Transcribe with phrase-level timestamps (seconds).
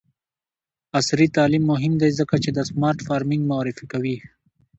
[0.99, 4.17] عصري تعلیم مهم دی ځکه چې د سمارټ فارمینګ معرفي کوي.